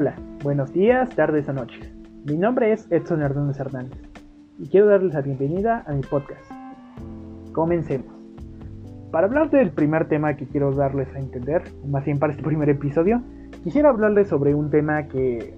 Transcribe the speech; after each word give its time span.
Hola, 0.00 0.14
buenos 0.44 0.72
días, 0.72 1.10
tardes 1.16 1.48
o 1.48 1.52
noches. 1.52 1.92
Mi 2.24 2.38
nombre 2.38 2.70
es 2.70 2.86
Edson 2.92 3.20
Hernández 3.20 3.58
Hernández 3.58 3.98
y 4.56 4.68
quiero 4.68 4.86
darles 4.86 5.12
la 5.12 5.22
bienvenida 5.22 5.82
a 5.88 5.92
mi 5.92 6.02
podcast. 6.02 6.48
Comencemos. 7.52 8.06
Para 9.10 9.26
hablar 9.26 9.50
del 9.50 9.72
primer 9.72 10.06
tema 10.06 10.36
que 10.36 10.46
quiero 10.46 10.70
darles 10.70 11.12
a 11.16 11.18
entender, 11.18 11.64
más 11.84 12.04
bien 12.04 12.20
para 12.20 12.32
este 12.32 12.44
primer 12.44 12.68
episodio, 12.68 13.22
quisiera 13.64 13.88
hablarles 13.88 14.28
sobre 14.28 14.54
un 14.54 14.70
tema 14.70 15.08
que, 15.08 15.56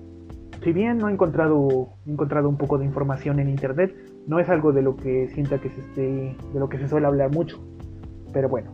si 0.64 0.72
bien 0.72 0.96
no 0.96 1.11
he 1.11 1.12
encontrado, 1.12 1.91
he 2.07 2.11
encontrado 2.11 2.48
un 2.48 2.57
poco 2.57 2.79
de 2.79 2.86
información 2.86 3.41
en 3.41 3.50
internet, 3.50 3.95
no 4.27 4.41
es 4.41 4.48
algo 4.48 4.72
de 4.72 4.80
lo 4.80 4.96
que 4.96 5.29
sienta 5.34 5.59
que 5.59 5.68
se 5.68 5.80
esté, 5.82 6.36
de 6.54 6.59
lo 6.59 6.70
que 6.70 6.79
se 6.79 6.88
suele 6.88 7.07
hablar 7.07 7.30
mucho. 7.30 7.59
Pero 8.32 8.49
bueno, 8.49 8.71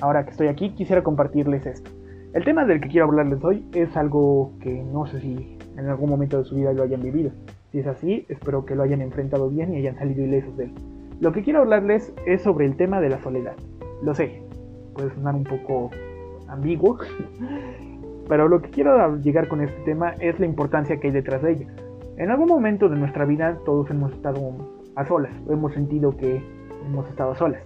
ahora 0.00 0.24
que 0.24 0.30
estoy 0.30 0.46
aquí 0.46 0.76
quisiera 0.76 1.02
compartirles 1.02 1.66
esto. 1.66 1.97
El 2.34 2.44
tema 2.44 2.66
del 2.66 2.80
que 2.82 2.88
quiero 2.88 3.06
hablarles 3.06 3.42
hoy 3.42 3.64
es 3.72 3.96
algo 3.96 4.52
que 4.60 4.82
no 4.82 5.06
sé 5.06 5.18
si 5.20 5.56
en 5.78 5.88
algún 5.88 6.10
momento 6.10 6.36
de 6.36 6.44
su 6.44 6.56
vida 6.56 6.74
lo 6.74 6.82
hayan 6.82 7.02
vivido. 7.02 7.30
Si 7.72 7.78
es 7.78 7.86
así, 7.86 8.26
espero 8.28 8.66
que 8.66 8.74
lo 8.74 8.82
hayan 8.82 9.00
enfrentado 9.00 9.48
bien 9.48 9.72
y 9.72 9.78
hayan 9.78 9.96
salido 9.96 10.22
ilesos 10.22 10.54
de 10.58 10.64
él. 10.64 10.74
Lo 11.20 11.32
que 11.32 11.42
quiero 11.42 11.60
hablarles 11.60 12.12
es 12.26 12.42
sobre 12.42 12.66
el 12.66 12.76
tema 12.76 13.00
de 13.00 13.08
la 13.08 13.22
soledad. 13.22 13.54
Lo 14.02 14.14
sé, 14.14 14.42
puede 14.94 15.10
sonar 15.14 15.36
un 15.36 15.44
poco 15.44 15.90
ambiguo, 16.48 16.98
pero 18.28 18.46
lo 18.46 18.60
que 18.60 18.70
quiero 18.70 19.16
llegar 19.16 19.48
con 19.48 19.62
este 19.62 19.80
tema 19.84 20.10
es 20.20 20.38
la 20.38 20.44
importancia 20.44 21.00
que 21.00 21.06
hay 21.06 21.14
detrás 21.14 21.42
de 21.42 21.52
ella. 21.52 21.66
En 22.18 22.30
algún 22.30 22.48
momento 22.48 22.90
de 22.90 22.96
nuestra 22.96 23.24
vida 23.24 23.56
todos 23.64 23.90
hemos 23.90 24.12
estado 24.12 24.52
a 24.96 25.06
solas, 25.06 25.32
hemos 25.48 25.72
sentido 25.72 26.14
que 26.14 26.42
hemos 26.84 27.08
estado 27.08 27.34
solas. 27.36 27.62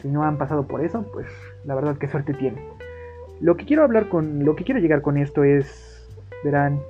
Si 0.00 0.08
no 0.08 0.22
han 0.22 0.38
pasado 0.38 0.66
por 0.66 0.82
eso, 0.82 1.04
pues 1.12 1.26
la 1.66 1.74
verdad 1.74 1.98
que 1.98 2.08
suerte 2.08 2.32
tienen. 2.32 2.75
Lo 3.40 3.56
que 3.56 3.66
quiero 3.66 3.82
hablar 3.82 4.08
con, 4.08 4.44
lo 4.44 4.56
que 4.56 4.64
quiero 4.64 4.80
llegar 4.80 5.02
con 5.02 5.18
esto 5.18 5.44
es, 5.44 6.08
verán, 6.42 6.80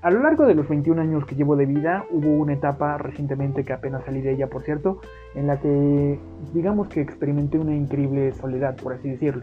a 0.00 0.10
lo 0.10 0.22
largo 0.22 0.46
de 0.46 0.54
los 0.54 0.68
21 0.68 1.02
años 1.02 1.26
que 1.26 1.34
llevo 1.34 1.56
de 1.56 1.66
vida, 1.66 2.04
hubo 2.10 2.30
una 2.30 2.54
etapa 2.54 2.96
recientemente 2.98 3.64
que 3.64 3.72
apenas 3.72 4.04
salí 4.04 4.22
de 4.22 4.32
ella, 4.32 4.46
por 4.46 4.62
cierto, 4.62 5.00
en 5.34 5.48
la 5.48 5.60
que 5.60 6.18
digamos 6.54 6.88
que 6.88 7.00
experimenté 7.00 7.58
una 7.58 7.74
increíble 7.74 8.32
soledad, 8.32 8.76
por 8.76 8.94
así 8.94 9.10
decirlo. 9.10 9.42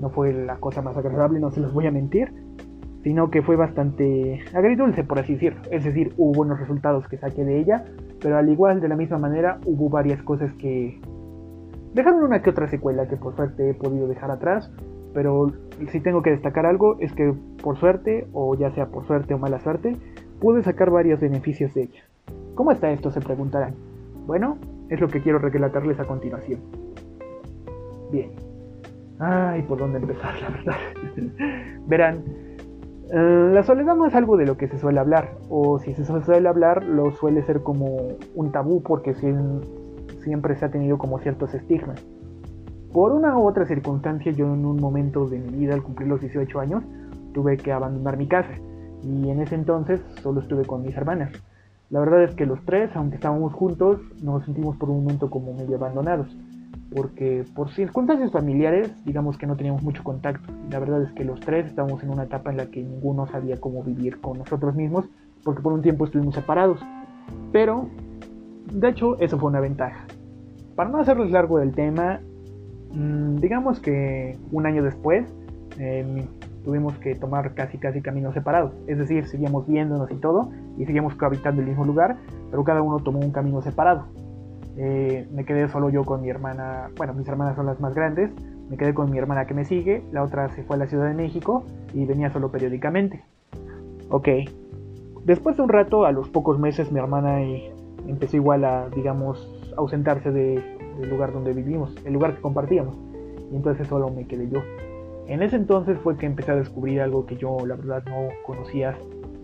No 0.00 0.10
fue 0.10 0.32
la 0.32 0.56
cosa 0.56 0.82
más 0.82 0.96
agradable, 0.96 1.40
no 1.40 1.50
se 1.50 1.60
los 1.60 1.72
voy 1.72 1.86
a 1.86 1.90
mentir, 1.90 2.32
sino 3.02 3.30
que 3.30 3.42
fue 3.42 3.56
bastante 3.56 4.40
agridulce, 4.54 5.04
por 5.04 5.18
así 5.18 5.34
decirlo. 5.34 5.60
Es 5.70 5.84
decir, 5.84 6.12
hubo 6.16 6.32
buenos 6.32 6.60
resultados 6.60 7.08
que 7.08 7.16
saqué 7.16 7.44
de 7.44 7.58
ella, 7.58 7.84
pero 8.20 8.36
al 8.36 8.48
igual 8.48 8.80
de 8.80 8.88
la 8.88 8.96
misma 8.96 9.18
manera 9.18 9.58
hubo 9.64 9.88
varias 9.88 10.22
cosas 10.22 10.52
que 10.54 11.00
dejaron 11.94 12.22
una 12.22 12.42
que 12.42 12.50
otra 12.50 12.68
secuela 12.68 13.08
que 13.08 13.16
por 13.16 13.34
suerte 13.34 13.70
he 13.70 13.74
podido 13.74 14.06
dejar 14.06 14.30
atrás 14.30 14.70
pero 15.14 15.52
si 15.90 16.00
tengo 16.00 16.22
que 16.22 16.30
destacar 16.30 16.66
algo 16.66 16.96
es 16.98 17.12
que 17.12 17.32
por 17.62 17.78
suerte, 17.78 18.26
o 18.32 18.54
ya 18.56 18.70
sea 18.72 18.86
por 18.86 19.06
suerte 19.06 19.32
o 19.32 19.38
mala 19.38 19.60
suerte, 19.60 19.96
pude 20.40 20.62
sacar 20.62 20.90
varios 20.90 21.20
beneficios 21.20 21.72
de 21.72 21.82
ella. 21.82 22.02
¿Cómo 22.54 22.72
está 22.72 22.90
esto? 22.90 23.10
se 23.10 23.20
preguntarán. 23.20 23.74
Bueno, 24.26 24.58
es 24.88 25.00
lo 25.00 25.08
que 25.08 25.20
quiero 25.22 25.38
relatarles 25.38 25.98
a 26.00 26.04
continuación. 26.04 26.60
Bien. 28.10 28.30
Ay, 29.18 29.62
¿por 29.62 29.78
dónde 29.78 29.98
empezar, 29.98 30.34
la 30.40 30.50
verdad? 30.50 30.76
Verán, 31.86 32.24
eh, 33.12 33.50
la 33.52 33.62
soledad 33.62 33.94
no 33.94 34.06
es 34.06 34.14
algo 34.14 34.36
de 34.36 34.46
lo 34.46 34.56
que 34.56 34.66
se 34.66 34.78
suele 34.78 34.98
hablar, 34.98 35.36
o 35.48 35.78
si 35.78 35.94
se 35.94 36.04
suele 36.04 36.48
hablar, 36.48 36.84
lo 36.84 37.12
suele 37.12 37.42
ser 37.42 37.62
como 37.62 38.08
un 38.34 38.50
tabú 38.50 38.82
porque 38.82 39.14
siempre 39.14 40.56
se 40.56 40.64
ha 40.64 40.70
tenido 40.70 40.98
como 40.98 41.18
ciertos 41.20 41.54
estigmas. 41.54 42.04
Por 42.94 43.10
una 43.10 43.36
u 43.36 43.48
otra 43.48 43.66
circunstancia, 43.66 44.30
yo 44.30 44.54
en 44.54 44.64
un 44.64 44.76
momento 44.76 45.26
de 45.26 45.40
mi 45.40 45.48
vida, 45.48 45.74
al 45.74 45.82
cumplir 45.82 46.06
los 46.08 46.20
18 46.20 46.60
años, 46.60 46.84
tuve 47.32 47.56
que 47.56 47.72
abandonar 47.72 48.16
mi 48.16 48.28
casa. 48.28 48.52
Y 49.02 49.30
en 49.30 49.40
ese 49.40 49.56
entonces 49.56 50.00
solo 50.22 50.40
estuve 50.40 50.64
con 50.64 50.82
mis 50.82 50.96
hermanas. 50.96 51.32
La 51.90 51.98
verdad 51.98 52.22
es 52.22 52.36
que 52.36 52.46
los 52.46 52.64
tres, 52.64 52.90
aunque 52.94 53.16
estábamos 53.16 53.52
juntos, 53.52 53.98
nos 54.22 54.44
sentimos 54.44 54.76
por 54.76 54.90
un 54.90 55.02
momento 55.02 55.28
como 55.28 55.54
medio 55.54 55.74
abandonados. 55.74 56.28
Porque 56.94 57.44
por 57.52 57.68
circunstancias 57.72 58.30
familiares, 58.30 58.94
digamos 59.04 59.38
que 59.38 59.48
no 59.48 59.56
teníamos 59.56 59.82
mucho 59.82 60.04
contacto. 60.04 60.52
La 60.70 60.78
verdad 60.78 61.02
es 61.02 61.10
que 61.14 61.24
los 61.24 61.40
tres 61.40 61.66
estábamos 61.66 62.00
en 62.04 62.10
una 62.10 62.22
etapa 62.22 62.52
en 62.52 62.58
la 62.58 62.66
que 62.66 62.80
ninguno 62.80 63.26
sabía 63.26 63.58
cómo 63.58 63.82
vivir 63.82 64.20
con 64.20 64.38
nosotros 64.38 64.76
mismos, 64.76 65.06
porque 65.42 65.62
por 65.62 65.72
un 65.72 65.82
tiempo 65.82 66.04
estuvimos 66.04 66.36
separados. 66.36 66.78
Pero, 67.50 67.88
de 68.72 68.88
hecho, 68.88 69.18
eso 69.18 69.36
fue 69.36 69.50
una 69.50 69.58
ventaja. 69.58 70.04
Para 70.76 70.90
no 70.90 70.98
hacerles 70.98 71.32
largo 71.32 71.58
del 71.58 71.74
tema, 71.74 72.20
Mm, 72.94 73.36
digamos 73.36 73.80
que 73.80 74.38
un 74.52 74.66
año 74.66 74.82
después 74.82 75.26
em, 75.78 76.26
tuvimos 76.64 76.96
que 76.98 77.14
tomar 77.14 77.54
casi 77.54 77.78
casi 77.78 78.00
caminos 78.00 78.34
separados. 78.34 78.72
Es 78.86 78.98
decir, 78.98 79.26
seguíamos 79.26 79.66
viéndonos 79.66 80.10
y 80.10 80.16
todo, 80.16 80.50
y 80.78 80.86
seguíamos 80.86 81.14
cohabitando 81.14 81.60
el 81.60 81.68
mismo 81.68 81.84
lugar, 81.84 82.16
pero 82.50 82.64
cada 82.64 82.82
uno 82.82 83.00
tomó 83.00 83.18
un 83.18 83.32
camino 83.32 83.60
separado. 83.62 84.06
Eh, 84.76 85.28
me 85.32 85.44
quedé 85.44 85.68
solo 85.68 85.90
yo 85.90 86.04
con 86.04 86.22
mi 86.22 86.30
hermana, 86.30 86.88
bueno, 86.96 87.14
mis 87.14 87.28
hermanas 87.28 87.54
son 87.56 87.66
las 87.66 87.80
más 87.80 87.94
grandes, 87.94 88.30
me 88.70 88.76
quedé 88.76 88.94
con 88.94 89.10
mi 89.10 89.18
hermana 89.18 89.46
que 89.46 89.54
me 89.54 89.64
sigue, 89.64 90.02
la 90.10 90.22
otra 90.22 90.48
se 90.48 90.62
fue 90.64 90.76
a 90.76 90.78
la 90.80 90.86
Ciudad 90.86 91.06
de 91.06 91.14
México 91.14 91.64
y 91.92 92.06
venía 92.06 92.30
solo 92.30 92.50
periódicamente. 92.50 93.22
Ok, 94.08 94.28
después 95.24 95.56
de 95.56 95.62
un 95.62 95.68
rato, 95.68 96.06
a 96.06 96.12
los 96.12 96.28
pocos 96.28 96.58
meses, 96.58 96.90
mi 96.90 96.98
hermana 96.98 97.40
empezó 98.08 98.36
igual 98.36 98.64
a, 98.64 98.88
digamos, 98.88 99.48
ausentarse 99.76 100.30
de, 100.30 100.73
del 100.98 101.10
lugar 101.10 101.32
donde 101.32 101.52
vivimos, 101.52 101.94
el 102.04 102.12
lugar 102.12 102.34
que 102.34 102.40
compartíamos. 102.40 102.96
Y 103.50 103.56
entonces 103.56 103.86
solo 103.88 104.10
me 104.10 104.26
quedé 104.26 104.48
yo. 104.48 104.60
En 105.26 105.42
ese 105.42 105.56
entonces 105.56 105.98
fue 105.98 106.16
que 106.16 106.26
empecé 106.26 106.52
a 106.52 106.56
descubrir 106.56 107.00
algo 107.00 107.24
que 107.24 107.36
yo 107.36 107.56
la 107.66 107.76
verdad 107.76 108.02
no 108.06 108.28
conocía 108.44 108.96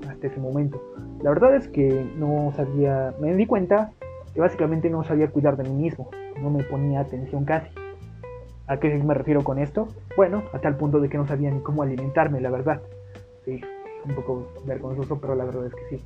hasta 0.09 0.27
ese 0.27 0.39
momento. 0.41 0.81
La 1.23 1.31
verdad 1.31 1.55
es 1.55 1.69
que 1.69 2.07
no 2.17 2.53
sabía, 2.55 3.15
me 3.21 3.35
di 3.35 3.47
cuenta 3.47 3.93
que 4.35 4.41
básicamente 4.41 4.91
no 4.91 5.05
sabía 5.05 5.29
cuidar 5.29 5.57
de 5.57 5.65
mí 5.65 5.83
mismo, 5.83 6.11
no 6.41 6.51
me 6.51 6.63
ponía 6.65 7.01
atención 7.01 7.45
casi. 7.45 7.71
¿A 8.67 8.79
qué 8.79 8.95
me 9.03 9.15
refiero 9.15 9.43
con 9.43 9.59
esto? 9.59 9.89
Bueno, 10.17 10.45
hasta 10.53 10.69
el 10.69 10.77
punto 10.77 11.01
de 11.01 11.09
que 11.09 11.19
no 11.19 11.27
sabía 11.27 11.51
ni 11.51 11.61
cómo 11.61 11.83
alimentarme, 11.83 12.41
la 12.41 12.51
verdad. 12.51 12.81
Sí, 13.45 13.61
un 14.05 14.15
poco 14.15 14.47
vergonzoso, 14.65 15.21
pero 15.21 15.35
la 15.35 15.45
verdad 15.45 15.67
es 15.67 15.75
que 15.75 15.97
sí. 15.97 16.05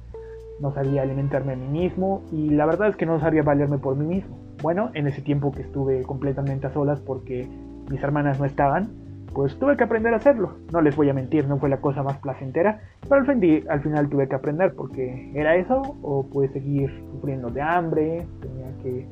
No 0.61 0.73
sabía 0.73 1.03
alimentarme 1.03 1.53
a 1.53 1.57
mí 1.57 1.67
mismo 1.67 2.23
y 2.33 2.51
la 2.51 2.65
verdad 2.65 2.89
es 2.89 2.97
que 2.97 3.07
no 3.07 3.21
sabía 3.21 3.43
valerme 3.43 3.79
por 3.79 3.97
mí 3.97 4.07
mismo. 4.07 4.44
Bueno, 4.63 4.91
en 4.95 5.07
ese 5.07 5.23
tiempo 5.23 5.53
que 5.53 5.63
estuve 5.63 6.03
completamente 6.03 6.67
a 6.67 6.73
solas 6.73 7.01
porque 7.01 7.49
mis 7.91 8.03
hermanas 8.03 8.39
no 8.39 8.47
estaban, 8.47 8.89
pues 9.35 9.59
tuve 9.59 9.77
que 9.77 9.85
aprender 9.85 10.15
a 10.15 10.17
hacerlo. 10.17 10.55
No 10.73 10.81
les 10.81 10.97
voy 10.97 11.11
a 11.11 11.15
mentir, 11.15 11.47
no 11.47 11.59
fue 11.59 11.69
la 11.69 11.79
cosa 11.79 12.03
más 12.03 12.17
placentera, 12.19 12.81
pero 13.09 13.17
al, 13.17 13.65
al 13.69 13.81
final 13.83 14.09
tuve 14.09 14.29
que 14.29 14.35
aprender 14.35 14.75
porque 14.75 15.31
era 15.35 15.57
eso 15.57 15.83
o 16.03 16.25
puedes 16.27 16.53
seguir 16.53 16.91
sufriendo 17.13 17.51
de 17.51 17.61
hambre, 17.61 18.27
tenía 18.41 18.67
que... 18.83 19.07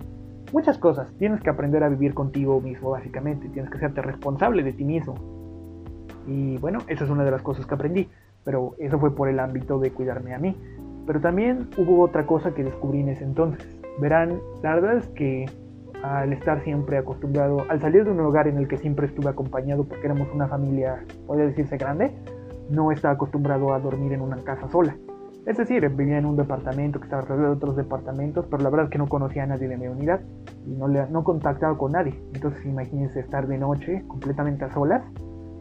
Muchas 0.53 0.79
cosas, 0.79 1.09
tienes 1.19 1.41
que 1.41 1.51
aprender 1.51 1.83
a 1.83 1.89
vivir 1.89 2.15
contigo 2.15 2.61
mismo 2.61 2.91
básicamente, 2.91 3.49
tienes 3.49 3.71
que 3.71 3.79
hacerte 3.79 4.03
responsable 4.03 4.63
de 4.63 4.73
ti 4.73 4.85
mismo. 4.85 5.15
Y 6.27 6.59
bueno, 6.59 6.81
esa 6.89 7.05
es 7.05 7.11
una 7.11 7.25
de 7.25 7.31
las 7.31 7.43
cosas 7.43 7.67
que 7.67 7.75
aprendí, 7.75 8.09
pero 8.45 8.75
eso 8.79 8.99
fue 8.99 9.15
por 9.15 9.29
el 9.29 9.41
ámbito 9.41 9.79
de 9.79 9.91
cuidarme 9.91 10.35
a 10.35 10.39
mí. 10.39 10.57
Pero 11.07 11.21
también 11.21 11.69
hubo 11.77 12.01
otra 12.01 12.27
cosa 12.27 12.55
que 12.55 12.63
descubrí 12.63 13.01
en 13.01 13.09
ese 13.09 13.25
entonces, 13.25 13.67
Verán, 14.01 14.41
la 14.63 14.75
verdad 14.75 14.97
es 14.97 15.09
que 15.09 15.47
al 16.03 16.33
estar 16.33 16.63
siempre 16.65 16.99
acostumbrado, 16.99 17.65
al 17.69 17.81
salir 17.81 18.05
de 18.05 18.11
un 18.11 18.21
hogar 18.21 18.49
en 18.49 18.59
el 18.59 18.67
que 18.67 18.77
siempre 18.77 19.07
estuve 19.07 19.31
acompañado 19.31 19.85
porque 19.85 20.07
éramos 20.07 20.29
una 20.35 20.49
familia, 20.49 21.05
podría 21.27 21.47
decirse 21.47 21.77
grande, 21.77 22.13
no 22.71 22.91
estaba 22.91 23.15
acostumbrado 23.15 23.73
a 23.73 23.79
dormir 23.79 24.13
en 24.13 24.21
una 24.21 24.37
casa 24.39 24.69
sola. 24.69 24.97
Es 25.47 25.57
decir, 25.57 25.89
vivía 25.89 26.19
en 26.19 26.27
un 26.27 26.37
departamento 26.37 27.01
que 27.01 27.07
estaba 27.07 27.23
rodeado 27.23 27.51
de 27.51 27.57
otros 27.57 27.77
departamentos, 27.77 28.47
pero 28.49 28.63
la 28.63 28.71
verdad 28.71 28.87
es 28.87 28.91
que 28.91 28.99
no 28.99 29.09
conocía 29.09 29.43
a 29.43 29.47
nadie 29.47 29.67
de 29.69 29.77
mi 29.77 29.89
unidad 29.89 30.21
y 30.67 30.71
no, 30.71 30.87
le, 30.87 31.09
no 31.09 31.25
contactaba 31.25 31.77
con 31.77 31.93
nadie. 31.93 32.15
Entonces 32.33 32.65
imagínense 32.65 33.21
estar 33.21 33.49
de 33.49 33.59
noche 33.59 34.05
completamente 34.07 34.65
a 34.65 34.73
solas, 34.73 35.03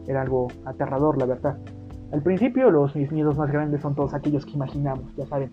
era 0.06 0.22
algo 0.22 0.48
aterrador, 0.66 1.18
la 1.18 1.26
verdad. 1.26 1.58
Al 2.12 2.22
principio 2.22 2.70
los 2.70 2.94
mis 2.94 3.10
miedos 3.10 3.36
más 3.36 3.50
grandes 3.50 3.80
son 3.80 3.94
todos 3.94 4.14
aquellos 4.14 4.46
que 4.46 4.52
imaginamos, 4.52 5.16
ya 5.16 5.26
saben, 5.26 5.50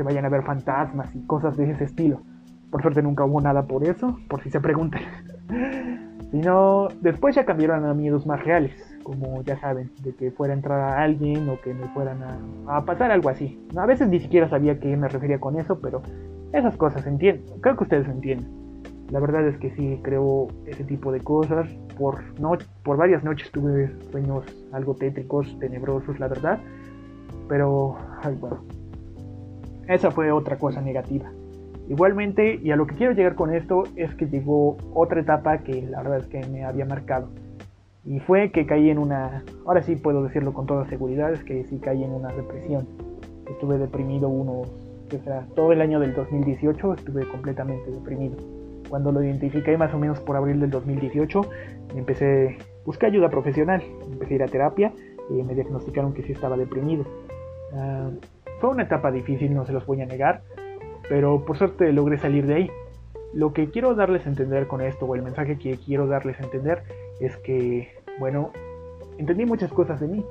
que 0.00 0.04
vayan 0.04 0.24
a 0.24 0.30
ver 0.30 0.42
fantasmas 0.42 1.14
y 1.14 1.26
cosas 1.26 1.58
de 1.58 1.70
ese 1.70 1.84
estilo. 1.84 2.22
Por 2.70 2.80
suerte 2.80 3.02
nunca 3.02 3.22
hubo 3.26 3.38
nada 3.38 3.66
por 3.66 3.84
eso, 3.84 4.18
por 4.30 4.42
si 4.42 4.48
se 4.48 4.58
preguntan. 4.58 5.02
Sino 6.30 6.88
después 7.02 7.36
ya 7.36 7.44
cambiaron 7.44 7.84
a 7.84 7.92
miedos 7.92 8.24
más 8.26 8.42
reales, 8.42 8.72
como 9.02 9.42
ya 9.42 9.60
saben, 9.60 9.90
de 10.02 10.14
que 10.14 10.30
fuera 10.30 10.54
a 10.54 10.56
entrar 10.56 10.80
a 10.80 11.02
alguien 11.02 11.46
o 11.50 11.60
que 11.60 11.74
me 11.74 11.86
fueran 11.88 12.20
a, 12.66 12.82
pasar 12.86 13.10
algo 13.10 13.28
así. 13.28 13.62
A 13.76 13.84
veces 13.84 14.08
ni 14.08 14.20
siquiera 14.20 14.48
sabía 14.48 14.72
a 14.72 14.78
qué 14.78 14.96
me 14.96 15.06
refería 15.06 15.38
con 15.38 15.60
eso, 15.60 15.78
pero 15.80 16.00
esas 16.54 16.78
cosas 16.78 17.06
entiendo. 17.06 17.56
Creo 17.60 17.76
que 17.76 17.84
ustedes 17.84 18.08
entienden. 18.08 18.48
La 19.10 19.20
verdad 19.20 19.46
es 19.48 19.58
que 19.58 19.70
sí 19.72 20.00
creo 20.02 20.48
ese 20.64 20.84
tipo 20.84 21.12
de 21.12 21.20
cosas. 21.20 21.68
Por, 21.98 22.40
no, 22.40 22.56
por 22.84 22.96
varias 22.96 23.22
noches 23.22 23.50
tuve 23.50 23.92
sueños 24.10 24.44
algo 24.72 24.94
tétricos, 24.94 25.58
tenebrosos, 25.58 26.18
la 26.18 26.28
verdad. 26.28 26.58
Pero, 27.48 27.98
ay, 28.22 28.34
bueno, 28.40 28.62
esa 29.94 30.10
fue 30.10 30.30
otra 30.32 30.56
cosa 30.56 30.80
negativa. 30.80 31.30
Igualmente, 31.88 32.60
y 32.62 32.70
a 32.70 32.76
lo 32.76 32.86
que 32.86 32.94
quiero 32.94 33.12
llegar 33.12 33.34
con 33.34 33.52
esto 33.52 33.82
es 33.96 34.14
que 34.14 34.26
llegó 34.26 34.76
otra 34.94 35.20
etapa 35.20 35.58
que 35.58 35.82
la 35.82 36.02
verdad 36.02 36.18
es 36.18 36.26
que 36.26 36.46
me 36.46 36.64
había 36.64 36.84
marcado. 36.84 37.28
Y 38.04 38.20
fue 38.20 38.52
que 38.52 38.64
caí 38.64 38.90
en 38.90 38.98
una, 38.98 39.42
ahora 39.66 39.82
sí 39.82 39.96
puedo 39.96 40.22
decirlo 40.22 40.52
con 40.52 40.66
toda 40.66 40.88
seguridad, 40.88 41.32
es 41.32 41.42
que 41.42 41.64
sí 41.64 41.78
caí 41.78 42.04
en 42.04 42.12
una 42.12 42.28
depresión. 42.28 42.86
Estuve 43.50 43.76
deprimido 43.78 44.28
unos, 44.28 44.70
que 45.08 45.18
sea, 45.18 45.46
todo 45.56 45.72
el 45.72 45.80
año 45.80 45.98
del 45.98 46.14
2018 46.14 46.94
estuve 46.94 47.26
completamente 47.28 47.90
deprimido. 47.90 48.36
Cuando 48.88 49.10
lo 49.10 49.22
identifiqué 49.22 49.76
más 49.76 49.92
o 49.92 49.98
menos 49.98 50.20
por 50.20 50.36
abril 50.36 50.60
del 50.60 50.70
2018, 50.70 51.40
empecé, 51.96 52.56
busqué 52.86 53.06
ayuda 53.06 53.28
profesional, 53.28 53.82
empecé 54.12 54.34
a 54.34 54.36
ir 54.36 54.42
a 54.44 54.46
terapia 54.46 54.92
y 55.28 55.42
me 55.42 55.54
diagnosticaron 55.54 56.12
que 56.12 56.22
sí 56.22 56.32
estaba 56.32 56.56
deprimido. 56.56 57.04
Uh, 57.72 58.16
fue 58.60 58.70
una 58.70 58.84
etapa 58.84 59.10
difícil, 59.10 59.54
no 59.54 59.64
se 59.64 59.72
los 59.72 59.86
voy 59.86 60.02
a 60.02 60.06
negar, 60.06 60.42
pero 61.08 61.44
por 61.44 61.56
suerte 61.56 61.92
logré 61.92 62.18
salir 62.18 62.46
de 62.46 62.54
ahí. 62.54 62.70
Lo 63.32 63.52
que 63.52 63.70
quiero 63.70 63.94
darles 63.94 64.26
a 64.26 64.28
entender 64.28 64.66
con 64.66 64.80
esto, 64.80 65.06
o 65.06 65.14
el 65.14 65.22
mensaje 65.22 65.58
que 65.58 65.76
quiero 65.78 66.06
darles 66.06 66.38
a 66.40 66.44
entender, 66.44 66.82
es 67.20 67.36
que, 67.38 67.88
bueno, 68.18 68.50
entendí 69.18 69.46
muchas 69.46 69.72
cosas 69.72 70.00
de 70.00 70.08
mí. 70.08 70.24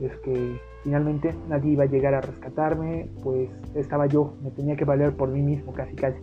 Es 0.00 0.16
que 0.18 0.56
finalmente 0.82 1.34
nadie 1.48 1.72
iba 1.72 1.84
a 1.84 1.86
llegar 1.86 2.14
a 2.14 2.20
rescatarme, 2.20 3.08
pues 3.22 3.50
estaba 3.74 4.06
yo, 4.06 4.34
me 4.42 4.50
tenía 4.50 4.76
que 4.76 4.84
valer 4.84 5.12
por 5.12 5.28
mí 5.28 5.42
mismo 5.42 5.72
casi 5.72 5.94
casi. 5.94 6.18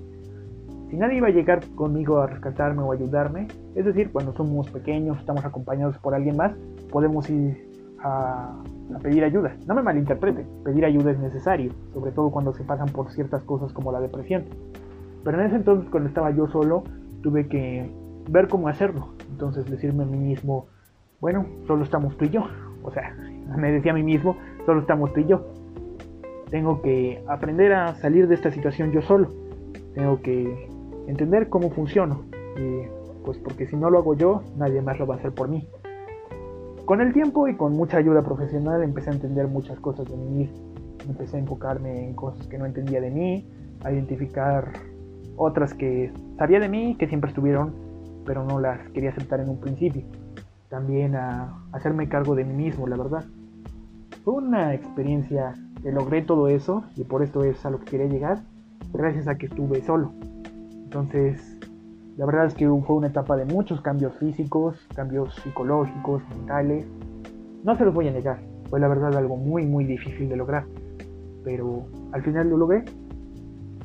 Si 0.90 0.96
nadie 0.96 1.18
iba 1.18 1.28
a 1.28 1.32
llegar 1.32 1.60
conmigo 1.76 2.20
a 2.20 2.28
rescatarme 2.28 2.82
o 2.82 2.94
ayudarme, 2.94 3.48
es 3.76 3.86
decir, 3.86 4.10
cuando 4.12 4.34
somos 4.34 4.72
pequeños, 4.72 5.20
estamos 5.20 5.44
acompañados 5.44 5.98
por 6.00 6.16
alguien 6.16 6.38
más, 6.38 6.54
podemos 6.90 7.30
ir 7.30 7.67
a, 8.04 8.64
pedir 9.02 9.24
ayuda. 9.24 9.56
No 9.66 9.76
me 9.76 9.84
malinterprete, 9.84 10.46
pedir 10.64 10.86
ayuda 10.86 11.12
es 11.12 11.20
necesario, 11.20 11.72
sobre 11.94 12.12
todo 12.12 12.32
cuando 12.32 12.54
se 12.54 12.64
pasan 12.64 12.88
por 12.90 13.12
ciertas 13.12 13.44
cosas 13.44 13.74
como 13.74 13.92
la 13.92 14.00
depresión. 14.00 14.46
Pero 15.24 15.40
en 15.40 15.48
ese 15.48 15.58
entonces, 15.58 15.90
cuando 15.90 16.10
estaba 16.10 16.32
yo 16.32 16.48
solo, 16.48 16.84
tuve 17.22 17.48
que 17.48 17.90
ver 18.30 18.48
cómo 18.48 18.68
hacerlo. 18.68 19.10
Entonces 19.30 19.70
decirme 19.70 20.04
a 20.04 20.08
mí 20.08 20.18
mismo, 20.18 20.68
bueno, 21.20 21.46
solo 21.66 21.84
estamos 21.84 22.18
tú 22.18 22.26
y 22.26 22.30
yo. 22.30 22.46
O 22.84 22.92
sea, 22.92 23.16
me 23.58 23.72
decía 23.72 23.92
a 23.92 23.96
mí 23.96 24.04
mismo, 24.04 24.38
solo 24.66 24.82
estamos 24.82 25.14
tú 25.14 25.22
y 25.22 25.26
yo. 25.26 25.48
Tengo 26.50 26.82
que 26.82 27.24
aprender 27.28 27.74
a 27.74 27.96
salir 27.96 28.28
de 28.28 28.36
esta 28.36 28.52
situación 28.52 28.92
yo 28.92 29.02
solo. 29.02 29.30
Tengo 29.94 30.22
que 30.22 30.70
entender 31.08 31.50
cómo 31.50 31.72
funciono. 31.72 32.24
Y 32.58 32.88
pues 33.26 33.38
porque 33.40 33.68
si 33.68 33.76
no 33.76 33.90
lo 33.90 34.00
hago 34.00 34.14
yo, 34.14 34.44
nadie 34.56 34.82
más 34.82 34.98
lo 34.98 35.06
va 35.06 35.16
a 35.16 35.18
hacer 35.18 35.34
por 35.34 35.50
mí. 35.50 35.68
Con 36.88 37.02
el 37.02 37.12
tiempo 37.12 37.50
y 37.50 37.56
con 37.58 37.74
mucha 37.74 37.98
ayuda 37.98 38.22
profesional 38.22 38.82
empecé 38.82 39.10
a 39.10 39.14
entender 39.14 39.46
muchas 39.50 39.78
cosas 39.78 40.08
de 40.10 40.16
mí. 40.16 40.50
Empecé 41.06 41.36
a 41.36 41.40
enfocarme 41.42 42.08
en 42.08 42.14
cosas 42.14 42.48
que 42.48 42.58
no 42.58 42.66
entendía 42.66 43.02
de 43.02 43.12
mí, 43.12 43.46
a 43.84 43.92
identificar 43.92 44.72
otras 45.36 45.74
que 45.74 46.14
sabía 46.38 46.62
de 46.62 46.70
mí, 46.70 46.96
que 46.98 47.10
siempre 47.10 47.30
estuvieron, 47.30 47.74
pero 48.26 48.46
no 48.46 48.62
las 48.62 48.80
quería 48.92 49.10
aceptar 49.10 49.42
en 49.42 49.50
un 49.50 49.60
principio. 49.60 50.04
También 50.70 51.18
a 51.18 51.62
hacerme 51.74 52.08
cargo 52.08 52.36
de 52.36 52.46
mí 52.46 52.54
mismo, 52.54 52.88
la 52.88 52.96
verdad. 52.96 53.26
Fue 54.24 54.36
una 54.36 54.74
experiencia 54.74 55.56
que 55.84 55.92
logré 55.92 56.22
todo 56.22 56.48
eso 56.48 56.86
y 56.96 57.04
por 57.04 57.22
esto 57.22 57.44
es 57.44 57.66
a 57.66 57.70
lo 57.70 57.82
que 57.82 57.92
quería 57.92 58.08
llegar, 58.08 58.40
gracias 58.94 59.28
a 59.28 59.36
que 59.36 59.48
estuve 59.48 59.82
solo. 59.82 60.14
Entonces, 60.86 61.57
la 62.18 62.26
verdad 62.26 62.48
es 62.48 62.54
que 62.54 62.68
fue 62.68 62.96
una 62.96 63.08
etapa 63.08 63.38
de 63.38 63.46
muchos 63.46 63.82
cambios 63.82 64.14
físicos, 64.18 64.76
cambios 64.96 65.34
psicológicos, 65.36 66.22
mentales. 66.30 66.86
No 67.64 67.76
se 67.76 67.86
los 67.86 67.94
voy 67.94 68.08
a 68.08 68.12
negar, 68.12 68.40
fue 68.70 68.80
la 68.80 68.88
verdad 68.88 69.16
algo 69.16 69.38
muy 69.38 69.66
muy 69.66 69.86
difícil 69.86 70.28
de 70.28 70.36
lograr, 70.36 70.66
pero 71.44 71.86
al 72.12 72.24
final 72.24 72.50
lo 72.50 72.58
logré 72.58 72.84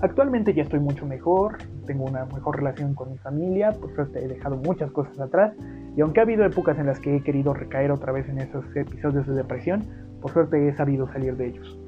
Actualmente 0.03 0.53
ya 0.53 0.65
estoy 0.65 0.81
mucho 0.81 1.07
mejor, 1.07 1.59
tengo 1.87 2.05
una 2.05 2.25
mejor 2.25 2.57
relación 2.57 2.93
con 2.93 3.13
mi 3.13 3.19
familia, 3.19 3.71
por 3.71 3.95
suerte 3.95 4.19
he 4.19 4.27
dejado 4.27 4.57
muchas 4.57 4.91
cosas 4.91 5.21
atrás 5.21 5.55
y 5.97 6.01
aunque 6.01 6.19
ha 6.19 6.25
habido 6.25 6.45
épocas 6.45 6.77
en 6.81 6.87
las 6.87 6.99
que 6.99 7.15
he 7.15 7.23
querido 7.23 7.55
recaer 7.55 7.93
otra 7.93 8.11
vez 8.11 8.29
en 8.29 8.39
esos 8.39 8.65
episodios 8.75 9.29
de 9.29 9.35
depresión, 9.35 9.85
por 10.21 10.33
suerte 10.33 10.67
he 10.67 10.75
sabido 10.75 11.07
salir 11.13 11.37
de 11.37 11.47
ellos. 11.47 11.79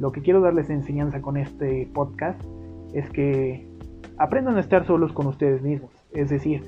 Lo 0.00 0.10
que 0.10 0.22
quiero 0.22 0.40
darles 0.40 0.70
enseñanza 0.70 1.20
con 1.20 1.36
este 1.36 1.88
podcast 1.94 2.42
es 2.92 3.08
que 3.10 3.65
aprendan 4.18 4.56
a 4.56 4.60
estar 4.60 4.86
solos 4.86 5.12
con 5.12 5.26
ustedes 5.26 5.62
mismos, 5.62 5.90
es 6.12 6.30
decir, 6.30 6.62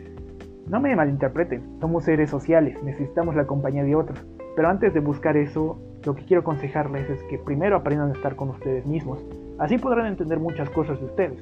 no 0.68 0.80
me 0.80 0.94
malinterpreten, 0.94 1.80
somos 1.80 2.04
seres 2.04 2.28
sociales, 2.28 2.82
necesitamos 2.82 3.34
la 3.34 3.46
compañía 3.46 3.84
de 3.84 3.96
otros, 3.96 4.24
pero 4.54 4.68
antes 4.68 4.92
de 4.92 5.00
buscar 5.00 5.36
eso, 5.36 5.78
lo 6.04 6.14
que 6.14 6.24
quiero 6.24 6.42
aconsejarles 6.42 7.08
es 7.08 7.22
que 7.24 7.38
primero 7.38 7.76
aprendan 7.76 8.10
a 8.10 8.12
estar 8.12 8.36
con 8.36 8.50
ustedes 8.50 8.86
mismos. 8.86 9.24
Así 9.58 9.78
podrán 9.78 10.06
entender 10.06 10.38
muchas 10.38 10.68
cosas 10.70 10.98
de 11.00 11.06
ustedes, 11.06 11.38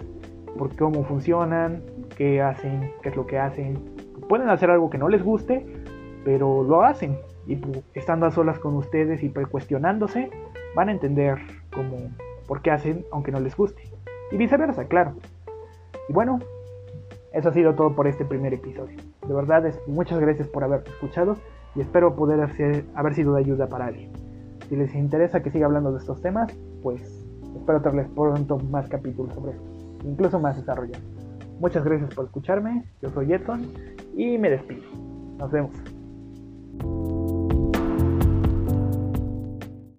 por 0.57 0.75
cómo 0.77 1.05
funcionan, 1.05 1.83
qué 2.17 2.41
hacen, 2.41 2.93
qué 3.03 3.09
es 3.09 3.17
lo 3.17 3.27
que 3.27 3.39
hacen. 3.39 3.79
Pueden 4.29 4.49
hacer 4.49 4.71
algo 4.71 4.91
que 4.91 4.99
no 4.99 5.09
les 5.09 5.23
guste, 5.23 5.67
pero 6.25 6.63
lo 6.63 6.83
hacen. 6.83 7.17
Y 7.47 7.59
estando 7.95 8.27
a 8.27 8.31
solas 8.31 8.59
con 8.59 8.75
ustedes 8.75 9.23
y 9.23 9.31
cuestionándose, 9.31 10.31
van 10.75 10.89
a 10.89 10.93
entender 10.93 11.39
cómo, 11.73 11.97
por 12.47 12.63
qué 12.63 12.71
hacen 12.71 13.05
aunque 13.13 13.33
no 13.33 13.41
les 13.41 13.57
guste. 13.57 13.83
Y 14.31 14.37
viceversa, 14.37 14.87
claro. 14.87 15.15
Y 16.09 16.13
bueno, 16.13 16.39
eso 17.33 17.49
ha 17.49 17.53
sido 17.53 17.75
todo 17.75 17.95
por 17.95 18.07
este 18.07 18.25
primer 18.25 18.55
episodio. 18.55 18.97
De 19.27 19.35
verdad, 19.35 19.65
muchas 19.87 20.19
gracias 20.21 20.49
por 20.49 20.65
haber 20.65 20.83
escuchado 20.87 21.37
y 21.75 21.81
espero 21.81 22.17
poder 22.17 22.41
haber 22.95 23.15
sido 23.15 23.35
de 23.35 23.41
ayuda 23.41 23.67
para 23.67 23.87
alguien. 23.87 24.11
Si 24.69 24.77
les 24.77 24.95
interesa 24.95 25.43
que 25.43 25.51
siga 25.51 25.67
hablando 25.67 25.93
de 25.93 25.99
estos 25.99 26.21
temas, 26.23 26.53
pues 26.83 27.03
espero 27.55 27.81
traerles 27.83 28.09
pronto 28.09 28.59
más 28.59 28.89
capítulos 28.89 29.35
sobre 29.35 29.53
esto, 29.53 29.65
incluso 30.05 30.41
más 30.41 30.57
desarrollados. 30.57 31.05
Muchas 31.61 31.85
gracias 31.85 32.15
por 32.15 32.27
escucharme, 32.27 32.85
yo 33.01 33.11
soy 33.11 33.33
Edson 33.33 33.67
y 34.17 34.39
me 34.39 34.51
despido. 34.51 34.85
Nos 35.39 35.51
vemos. 35.51 35.73